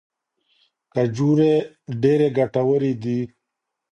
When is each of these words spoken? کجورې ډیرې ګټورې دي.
کجورې 0.93 1.53
ډیرې 2.01 2.27
ګټورې 2.37 2.93
دي. 3.03 3.19